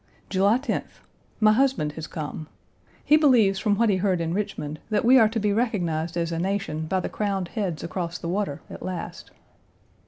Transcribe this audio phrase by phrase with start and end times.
[0.31, 1.01] July 10th.
[1.39, 2.47] My husband has come.
[3.05, 6.31] He believes from what he heard in Richmond that we are to be recognized as
[6.31, 9.29] a nation by the crowned heads across the water, at last.